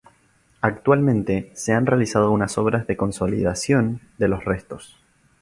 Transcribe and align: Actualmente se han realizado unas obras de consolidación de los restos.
Actualmente 0.61 1.51
se 1.53 1.73
han 1.73 1.85
realizado 1.85 2.31
unas 2.31 2.57
obras 2.57 2.87
de 2.87 2.97
consolidación 2.97 4.01
de 4.17 4.29
los 4.29 4.43
restos. 4.45 4.97